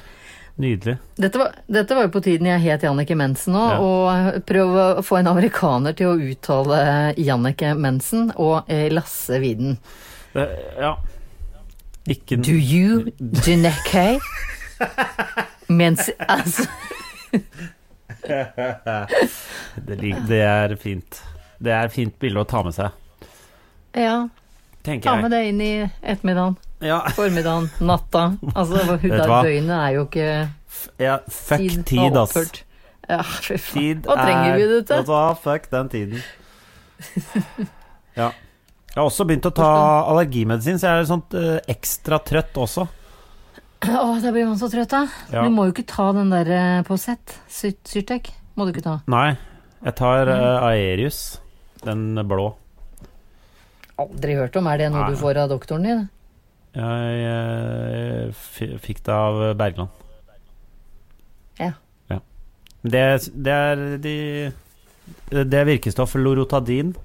[0.61, 0.97] nydelig.
[1.17, 3.79] dette var, dette var jo på tiden jeg het Jannicke Mensen nå, Ja.
[3.81, 9.77] og prøv å få en amerikaner til å uttale Jannicke Mensen og eh, Lasse Widen.
[10.35, 10.95] Ja.
[12.09, 13.11] Ikke Do you,
[13.45, 14.19] Jannicke?
[15.69, 16.65] Mens, altså,
[19.87, 21.21] det, det er fint.
[21.63, 22.91] Det er et fint bilde å ta med seg,
[23.95, 24.25] ja,
[24.83, 25.23] tenker ta jeg.
[25.25, 28.25] med det inn i ettermiddagen, Ja, formiddagen, natta.
[28.53, 30.27] Altså, du døgnet er jo ikke
[30.99, 32.63] ja fuck tid, tid, ass.
[33.09, 33.73] Ja, fy faen.
[33.73, 35.03] Tid Hva trenger vi det til?
[35.07, 36.23] hva, fuck den tiden.
[38.15, 38.29] Ja.
[38.93, 39.67] Jeg har også begynt å ta
[40.11, 42.83] allergimedisin, så jeg er sånt, eh, ekstra trøtt også.
[43.83, 45.09] Å, det blir man så trøtt, av.
[45.33, 45.41] Ja.
[45.43, 47.39] Du må jo ikke ta den der eh, på sett.
[47.49, 48.99] Sy- Syrtek må du ikke ta.
[49.09, 49.31] Nei,
[49.83, 51.39] jeg tar uh, Aerius,
[51.83, 52.51] den blå.
[54.01, 54.67] Aldri hørt om.
[54.67, 55.13] Er det noe Nei.
[55.13, 56.03] du får av doktoren din?
[56.73, 59.89] Jeg jeg fikk det av Bergland.
[61.59, 61.71] Ja.
[62.09, 62.19] ja.
[62.81, 63.03] Det,
[63.45, 64.15] det er de
[65.29, 66.95] Det er virkestoff lorotadin.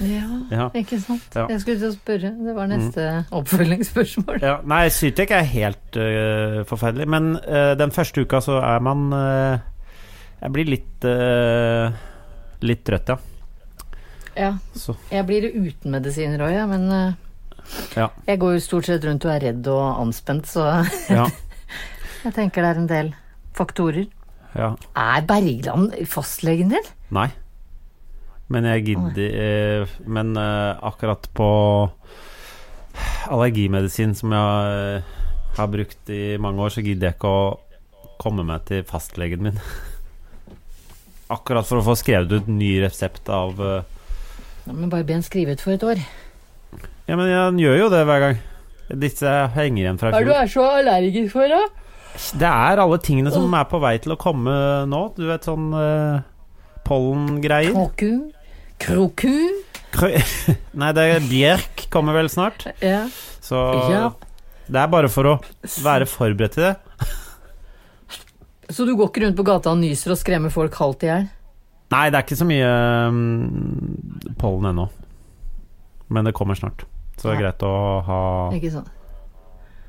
[0.00, 0.68] Ja, Ja.
[0.74, 1.28] ikke sant.
[1.34, 1.44] Ja.
[1.44, 1.50] Mm.
[1.52, 2.30] Jeg skulle til å spørre.
[2.46, 3.04] Det var neste
[3.36, 4.40] oppfølgingsspørsmål.
[4.42, 7.06] Ja, nei, Syrtek er helt uh, forferdelig.
[7.10, 9.58] Men uh, den første uka så er man uh,
[10.40, 11.94] Jeg blir litt eh,
[12.64, 13.16] Litt trøtt, ja.
[14.36, 14.56] Ja.
[14.74, 17.14] Så, Jeg blir uten medisiner òg, jeg, men eh,
[17.96, 18.08] ja.
[18.26, 20.66] jeg går jo stort sett rundt og er redd og anspent, så
[21.12, 21.28] ja,
[22.26, 23.14] jeg tenker det er en del
[23.54, 24.10] faktorer.
[24.58, 24.74] ja.
[24.98, 26.92] Er Bergland fastlegen din?
[27.14, 27.30] Nei.
[28.52, 31.46] Men jeg gidder eh, Men eh, akkurat på
[33.32, 34.98] allergimedisin som jeg
[35.56, 37.46] har brukt i mange år, så gidder jeg ikke å
[38.20, 39.58] komme meg til fastlegen min.
[41.34, 43.58] Akkurat for å få skrevet ut ny resept av
[44.64, 46.00] Ja, men bare be han skrive ut for et år.
[47.08, 48.38] Ja, men han gjør jo det hver gang.
[49.00, 50.30] Disse henger igjen fra i fjor.
[50.36, 51.62] er så allergisk for, da?
[52.38, 54.54] Det er alle tingene som er på vei til å komme
[54.88, 55.02] nå.
[55.16, 56.20] Du vet sånn uh,
[56.86, 57.72] pollengreier.
[57.74, 58.10] Kroku?
[58.80, 59.34] Kroku?
[59.94, 60.20] Krø-
[60.80, 62.66] Nei, det er bjerk kommer vel snart.
[62.84, 63.04] Ja.
[63.44, 63.58] Så
[63.90, 64.04] Ja.
[64.68, 65.34] det er bare for å
[65.84, 66.76] være forberedt til det.
[68.72, 71.26] Så du går ikke rundt på gata og nyser og skremmer folk halvt i hjel?
[71.92, 72.70] Nei, det er ikke så mye
[73.12, 74.88] um, pollen ennå.
[76.14, 76.86] Men det kommer snart.
[77.18, 77.74] Så det er greit å
[78.06, 78.20] ha
[78.56, 78.90] Ikke sant?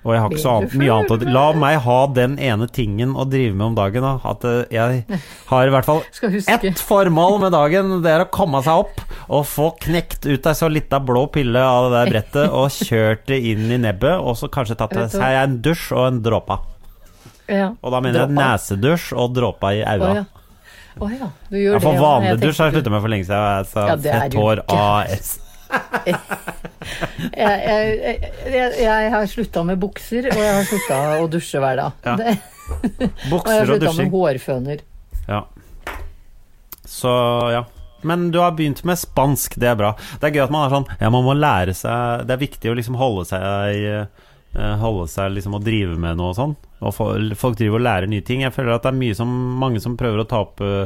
[0.05, 3.15] Og jeg har ikke så annet, mye annet å La meg ha den ene tingen
[3.17, 4.05] å drive med om dagen.
[4.05, 4.11] Da.
[4.29, 7.89] At eh, jeg har i hvert fall ett formål med dagen.
[8.05, 11.57] Det er å komme seg opp og få knekt ut ei så lita blå pille
[11.57, 15.39] av det der brettet og kjørt det inn i nebbet, og så kanskje tatt seg
[15.41, 16.59] en dusj og en dråpa.
[17.49, 17.71] Ja.
[17.81, 18.41] Og da mener jeg Dråpa?
[18.43, 20.13] nesedusj og dråpa i Å
[21.01, 21.11] aua.
[21.19, 21.29] ja.
[21.49, 22.03] Du gjør Ja, for det.
[22.03, 23.49] vanlig dusj har jeg slutta med for lenge siden.
[23.61, 24.63] Altså, Ja, fett hår.
[24.75, 25.39] AS.
[26.05, 31.79] Jeg, jeg, jeg, jeg, har slutta med bukser, og jeg har slutta å dusje hver
[31.81, 31.91] dag.
[32.05, 32.35] Ja.
[33.31, 34.83] Bukser og jeg har og med hårføner.
[35.27, 35.41] Ja.
[36.85, 37.11] Så
[37.53, 37.63] ja.
[38.05, 39.95] Men du har begynt med spansk, det er bra.
[40.21, 42.69] Det er gøy at man er sånn Ja, man må lære seg Det er viktig
[42.69, 43.95] å liksom holde seg i
[44.77, 46.53] Holde seg liksom og drive med noe og sånn.
[46.85, 48.43] Og folk driver og lærer nye ting.
[48.45, 50.85] Jeg føler at det er mye som mange som prøver å ta opp uh,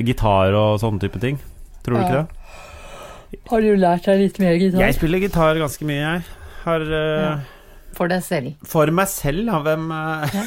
[0.00, 1.40] gitar og sånne type ting.
[1.86, 2.06] Tror du Ja.
[2.06, 3.42] ikke det?
[3.50, 4.80] Har du lært deg litt mer gitar?
[4.80, 6.24] Jeg spiller gitar ganske mye, jeg.
[6.64, 7.36] Har uh, Ja.
[7.96, 8.56] For deg selv.
[8.68, 9.60] For meg selv, ja.
[9.64, 10.40] Hvem eh,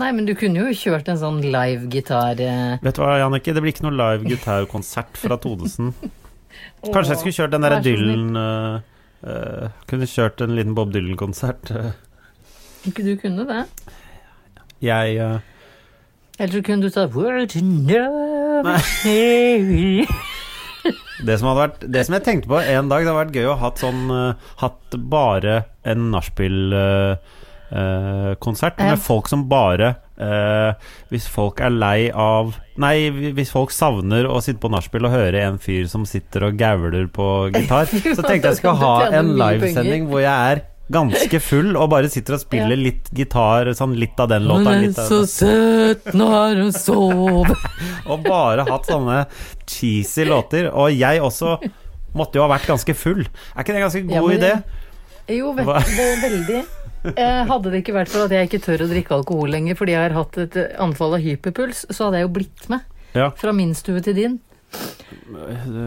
[0.00, 3.54] Nei, men du kunne jo kjørt en sånn live gitar eh, Vet du hva, Jannicke?
[3.54, 5.92] Det blir ikke noe live gitarkonsert fra Todesen.
[6.82, 7.78] Kanskje jeg skulle kjørt den derre.
[7.84, 8.80] Dylan uh,
[9.22, 11.70] eh, Kunne kjørt en liten Bob Dylan-konsert.
[11.70, 11.92] eh.
[12.90, 13.62] Ikke du kunne det?
[14.82, 15.38] Jeg uh...
[16.38, 17.60] Eller så kunne du World to
[21.26, 23.46] det, som hadde vært, det som jeg tenkte på en dag, det hadde vært gøy
[23.52, 25.54] å ha sånn uh, Hatt bare
[25.86, 28.86] en nachspiel-konsert Ja.
[28.90, 29.88] med folk som bare
[30.20, 30.72] eh,
[31.08, 35.38] Hvis folk er lei av Nei, hvis folk savner å sitte på nachspiel og høre
[35.46, 40.02] en fyr som sitter og gauler på gitar, så tenkte jeg skulle ha en livesending
[40.10, 40.58] hvor jeg er
[40.92, 44.88] ganske full og bare sitter og spiller litt gitar, sånn litt av den låta, Hun
[44.90, 47.56] er så søt når hun sover.
[48.12, 49.22] Og bare hatt sånne
[49.68, 50.68] cheesy låter.
[50.72, 51.56] Og jeg også
[52.18, 53.24] måtte jo ha vært ganske full.
[53.24, 54.52] Er ikke det en ganske god Ja, idé?
[55.32, 56.62] Jo, vet, det er veldig.
[57.12, 59.94] Eh, hadde det ikke vært for at jeg ikke tør å drikke alkohol lenger fordi
[59.96, 62.84] jeg har hatt et eh, anfall av hyperpuls, så hadde jeg jo blitt med.
[63.16, 63.30] Ja.
[63.38, 64.36] Fra min stue til din.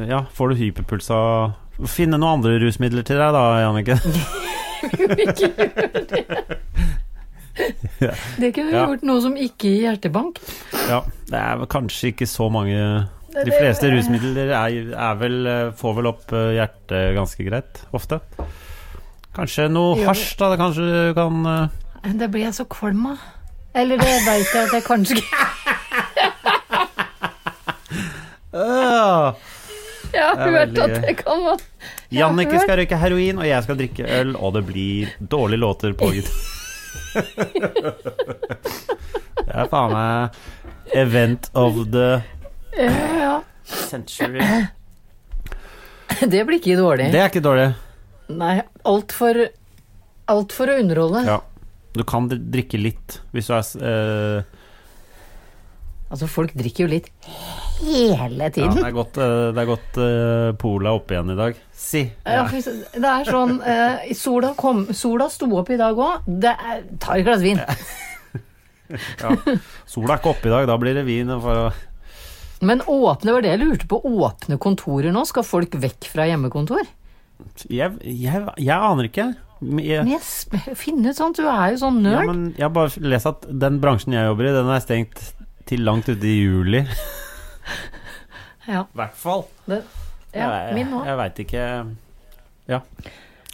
[0.09, 1.53] ja, får du hyperpuls av
[1.91, 3.97] Finne noen andre rusmidler til deg da, Jannicke.
[4.91, 6.23] ikke gjør det.
[8.39, 8.85] Det kunne Ja.
[8.85, 10.39] gjort noe som ikke gir hjertebank.
[10.89, 16.07] Ja, det er kanskje ikke så mange De fleste rusmidler er, er vel, får vel
[16.07, 18.19] opp eh, hjertet ganske greit, ofte.
[19.35, 20.49] Kanskje noe hasj, da.
[20.53, 23.17] Det kanskje du kan eh, Det blir jeg så kvalm av.
[23.75, 25.35] Eller det veit jeg at jeg kanskje ikke
[28.55, 29.33] øh,
[30.15, 31.59] Jeg har hørt at det kan være
[32.15, 36.11] Jannicke skal røyke heroin, og jeg skal drikke øl, og det blir dårlige låter på
[36.15, 36.37] gitar.
[39.45, 42.07] Det er faen meg event of the
[42.79, 44.41] Ja, century.
[46.25, 47.09] det blir ikke dårlig.
[47.13, 47.69] Det er ikke dårlig.
[48.35, 49.45] Nei, alt for
[50.25, 51.21] Alt for å underholde.
[51.27, 51.37] Ja.
[51.93, 54.47] Du kan drikke litt hvis du er eh,
[56.09, 57.11] Altså, folk drikker jo litt
[57.81, 58.75] hele Ja, tiden.
[58.77, 61.55] det er godt, eh, det er godt eh, Pola oppe igjen i dag.
[61.75, 62.01] Si.
[62.25, 62.61] Ja, Ja.
[62.95, 66.29] det er sånn uh, sola, kom, sola sto opp i dag òg.
[66.99, 67.59] Ta et glass vin.
[69.19, 69.31] Ja.
[69.89, 71.31] Sola er ikke oppe i dag, da blir det vin.
[71.41, 71.71] For å
[72.65, 73.97] Men åpne, var det jeg lurte på.
[74.05, 75.23] Åpne kontorer nå?
[75.27, 76.85] Skal folk vekk fra hjemmekontor?
[77.67, 79.25] jeg, jeg, jeg aner ikke.
[79.65, 82.27] Men Jeg, jeg finner ut sånt, du er jo sånn ja, nerd.
[82.29, 85.21] men jeg har bare lest at den bransjen jeg jobber i, den er stengt
[85.67, 86.83] til langt ute i juli.
[88.65, 89.45] Ja, I hvert fall.
[89.69, 89.83] det,
[90.33, 91.05] ja jeg min òg.
[91.05, 91.63] jeg veit ikke
[92.71, 92.79] Ja.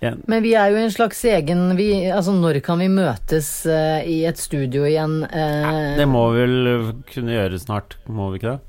[0.02, 4.02] Jeg, Men vi er jo en slags egen vi, Altså, når kan vi møtes uh,
[4.02, 5.20] i et studio igjen?
[5.30, 8.62] Uh, det må vi vel kunne gjøre snart, må vi ikke det?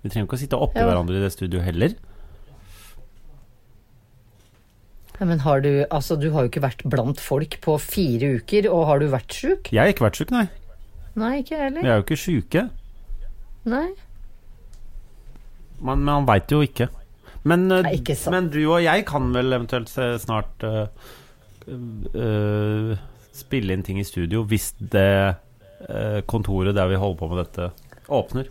[0.00, 0.86] Vi trenger ikke å sitte oppi ja.
[0.88, 1.98] hverandre i det studioet heller.
[5.18, 8.70] ja, men har du Altså, du har jo ikke vært blant folk på fire uker,
[8.72, 9.68] og har du vært sjuk?
[9.68, 10.46] Jeg har ikke vært sjuk, nei.
[11.20, 11.82] Nei, ikke heller.
[11.82, 12.70] Vi er jo ikke sjuke.
[13.68, 13.88] Nei.
[15.80, 16.88] Man, han veit jo ikke.
[17.48, 18.34] Men, eh, Nei, ikke sant.
[18.34, 19.88] men du og jeg kan vel eventuelt
[20.20, 20.86] snart uh,
[21.70, 22.94] uh,
[23.32, 25.36] spille inn ting i studio hvis det
[25.88, 27.70] uh, kontoret der vi holder på med dette,
[28.12, 28.50] åpner.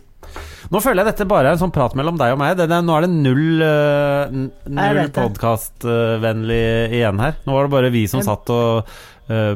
[0.70, 2.56] Nå føler jeg dette bare er en sånn prat mellom deg og meg.
[2.58, 6.62] Det, det, nå er det null, uh, null podkastvennlig
[6.98, 7.38] igjen her.
[7.46, 8.90] Nå var det bare vi som satt og
[9.30, 9.54] uh,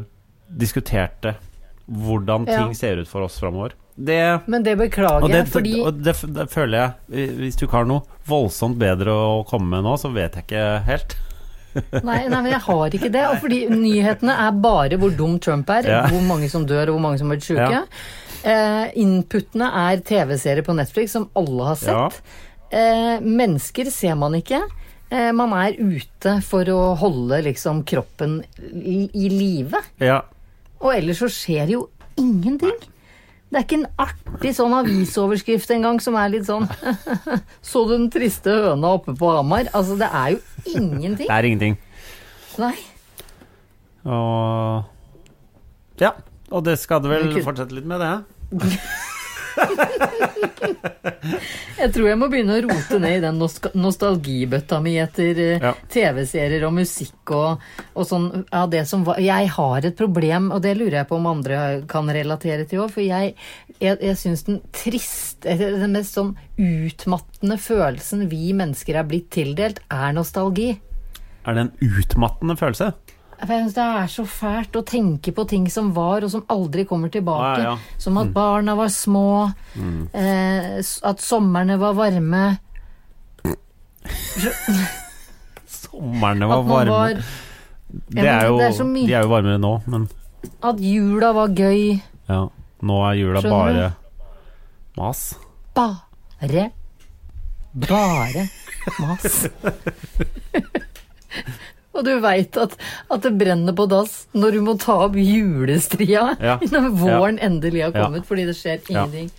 [0.48, 1.34] diskuterte
[1.84, 2.62] hvordan Ja.
[2.62, 3.74] ting ser ut for oss framover.
[3.96, 7.86] Det Men det beklager jeg, fordi og det, det føler jeg Hvis du ikke har
[7.86, 11.14] noe voldsomt bedre å komme med nå, så vet jeg ikke helt.
[12.06, 13.22] Nei, nei, men jeg har ikke det.
[13.30, 16.02] Og fordi nyhetene er bare hvor dum Trump er, Ja.
[16.10, 17.66] hvor mange som dør og hvor mange som har blitt sjuke.
[17.70, 17.82] Ja.
[18.44, 22.08] Eh, inputene er TV-serier på Netflix som alle har Ja.
[22.10, 22.22] sett.
[22.74, 24.62] Eh, mennesker ser man ikke.
[25.10, 28.40] Eh, man er ute for å holde liksom kroppen
[28.74, 29.78] i, i live.
[30.02, 30.22] Ja.
[30.80, 32.78] Og ellers så skjer jo ingenting.
[33.54, 36.64] Det er ikke en artig sånn avisoverskrift engang som er litt sånn
[37.70, 39.68] Så du den triste høna oppe på Hamar?
[39.70, 40.40] Altså, det er jo
[40.74, 41.28] ingenting.
[41.28, 41.76] Det er ingenting.
[42.58, 42.74] Nei.
[44.02, 44.82] Og
[46.02, 46.10] Ja.
[46.50, 48.58] Og det skal det vel fortsette litt med, det?
[51.74, 53.38] Jeg tror jeg må begynne å rote ned i den
[53.80, 55.72] nostalgibøtta mi etter eh, Ja.
[55.92, 57.62] TV-serier og musikk og,
[57.94, 61.18] og sånn av det som var Jeg har et problem, og det lurer jeg på
[61.18, 63.34] om andre kan relatere til òg, for jeg,
[63.78, 69.82] jeg, jeg syns den triste Den mest sånn utmattende følelsen vi mennesker er blitt tildelt,
[69.92, 70.70] er nostalgi.
[71.44, 72.92] Er det en utmattende følelse?
[73.44, 76.44] For jeg synes Det er så fælt å tenke på ting som var, og som
[76.48, 77.60] aldri kommer tilbake.
[77.62, 77.78] Ja, ja.
[78.00, 79.52] Som at barna var små,
[80.14, 82.44] eh, at somrene var varme.
[85.66, 86.90] Somrene var varme.
[86.90, 87.14] var
[88.10, 90.08] Det er jo, det er mye- de er jo varmere nå, men
[90.62, 92.00] At jula var gøy.
[92.28, 92.48] ja.
[92.84, 93.80] Nå er jula Skjønner du?
[93.80, 93.92] bare
[94.96, 95.34] mas.
[95.74, 96.70] Bare
[97.74, 98.48] Bare
[99.00, 99.48] mas.
[101.94, 102.72] Og du veit at,
[103.10, 106.56] at det brenner på dass når du må ta opp julestria Ja.
[106.74, 108.04] når våren endelig har Ja.
[108.06, 109.04] kommet, fordi det skjer Ja.
[109.06, 109.30] ingenting.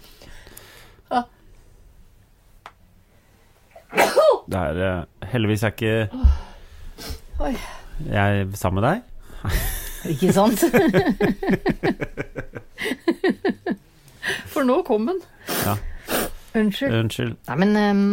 [4.46, 6.10] Det er eh, Heldigvis er ikke
[7.42, 7.54] Oi.
[8.12, 8.98] jeg sammen med deg.
[10.14, 10.62] Ikke sant?
[14.54, 15.20] For nå kom den.
[15.66, 15.74] Ja.
[16.56, 16.94] Unnskyld.
[17.00, 17.34] Unnskyld.
[17.50, 18.04] Nei, men um,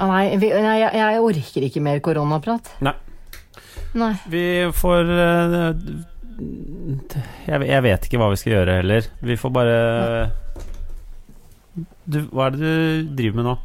[0.00, 2.68] Nei, vi, nei jeg, jeg orker ikke mer koronaprat.
[2.84, 2.92] Nei.
[3.96, 4.12] Nei.
[4.28, 4.44] Vi
[4.76, 5.68] får eh,
[7.46, 9.06] jeg, vet ikke hva vi skal gjøre heller.
[9.24, 9.78] Vi får bare
[12.04, 13.56] du, Hva er det du driver med nå?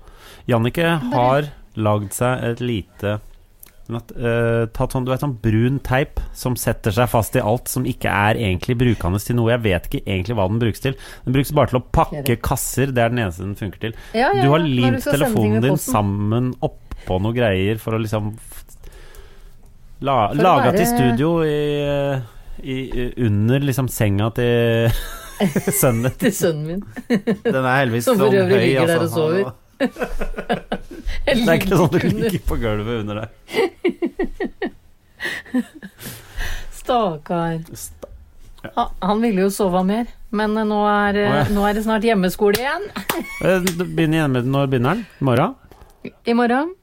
[0.50, 6.58] Jannicke har lagd seg et lite eh, Tatt sånn, du vet, sånn brun teip som
[6.60, 9.52] setter seg fast i alt som ikke er egentlig brukende til noe.
[9.54, 10.98] Jeg vet ikke egentlig hva den brukes til.
[11.28, 12.96] Den brukes bare til å pakke kasser.
[12.96, 14.00] Det er den eneste den funker til.
[14.16, 18.36] Ja, ja, Du har limt telefonen din sammen oppå noe greier for å liksom
[20.02, 21.48] la, Laga være- til studio i,
[22.64, 22.76] i,
[23.26, 24.92] under liksom senga til
[25.82, 26.18] sønnen din.
[26.26, 26.82] Til sønnen min.
[27.46, 29.08] Den er heldigvis Som for sånn øvrig høy, ligger der altså.
[29.08, 29.52] og sover.
[31.26, 33.30] Det er ikke sånn du ligger på gulvet under der.
[36.82, 37.60] Stakkar.
[37.74, 41.46] Sta- Han, ville jo sove mer, men eh, nå er, oh, ja.
[41.54, 42.84] nå er det snart hjemmeskole igjen.
[43.42, 45.06] Eh, Begynner hjemme når begynner den?
[45.22, 45.56] I morgen?
[46.30, 46.76] I morgen.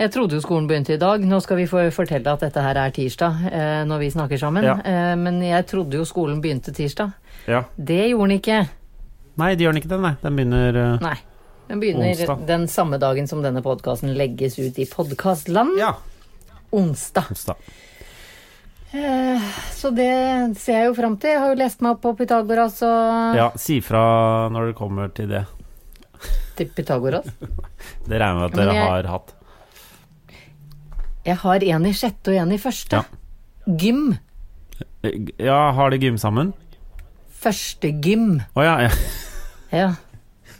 [0.00, 1.20] Jeg trodde jo skolen begynte i dag.
[1.28, 4.64] Nå skal vi få fortelle at dette her er tirsdag eh, når vi snakker sammen.
[4.64, 4.78] Ja.
[4.80, 7.12] Eh, men jeg trodde jo skolen begynte tirsdag.
[7.50, 7.64] Ja.
[7.76, 8.60] Det gjorde den ikke.
[9.40, 10.14] Nei, det gjør den ikke det, nei.
[10.22, 11.16] Den begynner eh, Nei.
[11.70, 12.40] Den begynner Onsdag.
[12.48, 15.76] den samme dagen som denne podkasten legges ut i podkastland.
[15.78, 15.92] Ja.
[16.74, 17.28] Onsdag.
[17.30, 17.60] Onsdag.
[18.90, 19.44] Eh,
[19.76, 20.08] så det
[20.58, 21.30] ser jeg jo fram til.
[21.36, 25.12] Jeg har jo lest meg opp på Pythagoras og Ja, si fra når det kommer
[25.14, 25.44] til det.
[26.58, 27.28] til Pythagoras.
[28.08, 29.36] Det regner jeg med at dere jeg- har hatt.
[31.30, 33.00] Jeg har en i sjette og en i første.
[33.00, 33.74] Ja.
[33.78, 34.16] Gym.
[35.38, 36.50] Ja, har de gym sammen?
[37.40, 38.40] Første gym.
[38.58, 38.90] Å ja, ja.
[39.70, 39.90] Ja.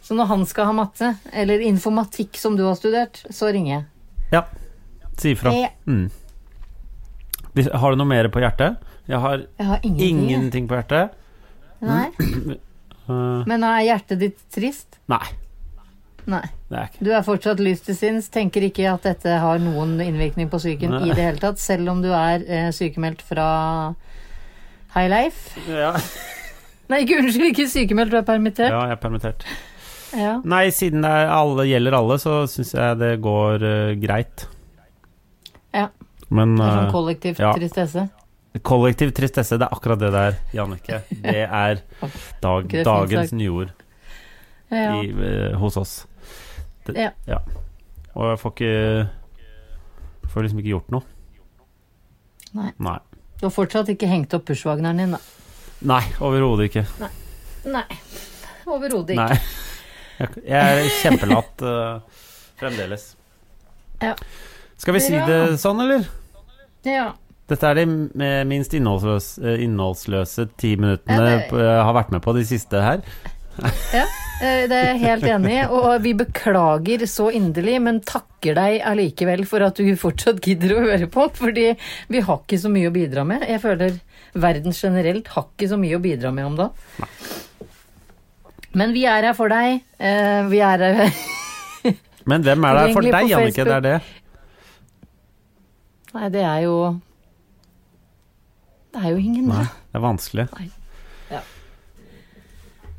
[0.01, 3.85] Så når han skal ha matte, eller informatikk som du har studert, så ringer jeg.
[4.37, 4.45] ja.
[5.21, 5.51] Si ifra.
[5.85, 6.07] Mm.
[7.77, 8.79] Har du noe mer på hjertet?
[9.11, 10.21] Jeg har jeg har ingenting.
[10.23, 11.11] ingenting på hjertet.
[11.83, 12.07] Nei.
[12.15, 13.43] Mm.
[13.51, 14.97] Men er hjertet ditt trist?
[15.11, 15.25] nei.
[16.29, 16.43] Nei.
[16.71, 20.59] Er Du er fortsatt lys til sinns, tenker ikke at dette har noen innvirkning på
[20.61, 23.47] psyken i det hele tatt, selv om du er eh, sykemeldt fra
[24.95, 25.59] High Life.
[25.71, 25.95] ja.
[26.91, 28.67] Nei, ikke unnskyld, ikke sykemeldt, du er permittert.
[28.73, 29.45] ja, jeg er permittert.
[30.11, 30.33] Ja.
[30.43, 34.43] Nei, siden det alle, gjelder alle, så syns jeg det går uh, greit.
[35.71, 35.85] Ja.
[36.27, 37.53] Men Det er eh, sånn kollektiv ja.
[37.55, 38.03] tristesse.
[38.67, 40.99] kollektiv tristesse, det er akkurat det der, Jannicke.
[41.23, 41.79] Det er
[42.43, 43.71] dag, dagens nyord
[44.71, 44.99] Ja.
[44.99, 45.95] i, eh, hos oss.
[46.87, 47.39] Det, Ja.
[48.15, 49.09] Og jeg får ikke
[50.31, 51.03] Får liksom ikke gjort noe.
[52.55, 52.69] Nei.
[52.79, 52.99] Nei,
[53.39, 55.19] Du har fortsatt ikke hengt opp pushwagneren din, da.
[55.87, 56.85] Nei overhodet ikke.
[57.65, 57.83] Nei.
[58.69, 59.27] Overhodet ikke.
[59.27, 59.37] Nei.
[60.21, 62.21] Jeg, er kjempelatt uh,
[62.59, 63.07] fremdeles.
[64.03, 64.13] Ja.
[64.77, 66.05] Skal vi si det sånn, eller?
[66.85, 67.11] Ja.
[67.51, 67.85] Dette er de
[68.47, 73.03] minst innholdsløse, eh, innholdsløse ti minuttene Ja, jeg har vært med på de siste her.
[73.91, 74.05] Ja,
[74.41, 78.79] eh, det er jeg helt enig i, og vi beklager så inderlig, men takker deg
[78.87, 81.67] allikevel for at du fortsatt gidder å høre på, fordi
[82.09, 83.43] vi har ikke så mye å bidra med.
[83.49, 83.99] Jeg føler
[84.33, 86.69] verden generelt har ikke så mye å bidra med om da.
[88.73, 89.81] Men vi er her for deg.
[89.99, 91.13] eh, Vi er her
[92.31, 93.95] Men hvem er der for deg, på Det er det.
[96.13, 96.75] Nei, det er jo
[98.93, 100.45] Det er jo ingen, Nei, det er vanskelig.
[100.57, 100.69] Nei,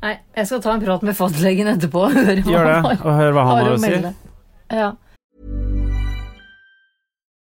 [0.03, 3.17] jeg skal ta en prat med fastlegen etterpå og høre hva Gjør det, har, og
[3.21, 4.13] hør hva han har har å å si.
[4.73, 4.91] Ja.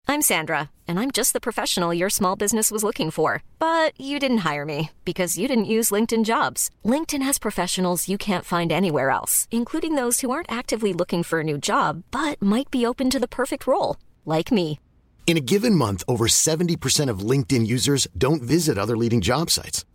[0.06, 3.42] I'm Sandra, and I'm just the professional your small business was looking for.
[3.58, 6.70] But you didn't hire me because you didn't use LinkedIn jobs.
[6.86, 11.40] LinkedIn has professionals you can't find anywhere else, including those who aren't actively looking for
[11.40, 14.80] a new job but might be open to the perfect role, like me.
[15.26, 19.86] In a given month, over 70% of LinkedIn users don't visit other leading job sites.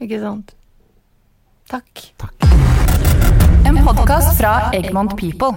[0.00, 0.52] Ikke sant.
[1.72, 2.02] Takk.
[3.66, 5.56] En podkast fra Egmont People.